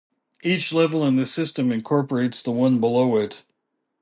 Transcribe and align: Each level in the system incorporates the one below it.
Each 0.41 0.73
level 0.73 1.05
in 1.05 1.15
the 1.17 1.27
system 1.27 1.71
incorporates 1.71 2.41
the 2.41 2.49
one 2.49 2.79
below 2.79 3.17
it. 3.17 3.43